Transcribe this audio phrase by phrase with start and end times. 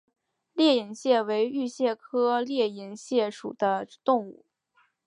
[0.53, 4.45] 裂隐蟹为玉蟹科裂隐蟹属的动物。